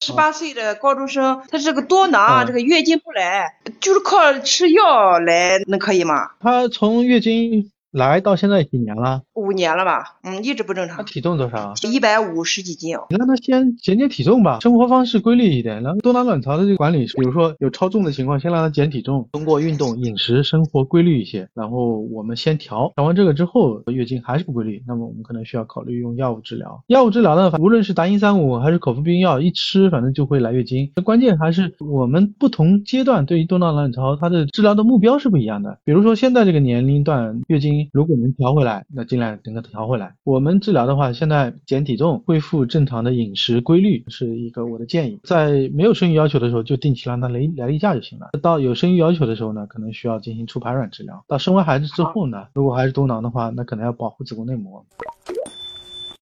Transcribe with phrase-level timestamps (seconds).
[0.00, 6.32] 十八岁的高中生，他这个多囊，啊这个月经不来，就是靠吃药来，能可以吗？
[6.40, 9.22] 他从月经来到现在几年了？
[9.34, 10.16] 五年了吧？
[10.22, 11.74] 嗯，一直不正常，他体重多少啊？
[11.90, 13.06] 一百五十几斤哦。
[13.10, 15.82] 你让他先减减体重吧，生活方式规律一点。
[15.82, 26.82] 然后多囊卵巢的这个管理，比如说有超重的情况，先让他减体重，通过运动、饮食、生活规律一些，然后我们先调，调完这个之后，月经还是不规律，那么我们可能需要考虑用药物治疗。
[26.88, 30.90] 药物治疗呢，无论是达英三五还是口服避孕药，一吃反正就会来月经。
[31.04, 35.78] 关键还是我们不同阶段对于多囊卵巢它的治疗的目标是不一样的。
[35.84, 40.14] 比如说现在这个年龄段，月经如果能调回来，那尽量整个调回来。
[40.24, 45.18] 我们治疗的话，现在减体重、恢复正常的饮食规律是一个我的建议。
[45.24, 48.30] 在没有生育要求的时候，就定期让它来来例假就行了。
[48.42, 51.24] 到有生育要求的时候呢，可能需要进行促排卵治疗。
[51.26, 54.84] 到生完孩子之后呢，如果还是多囊的话，那可能要保护子宫内膜。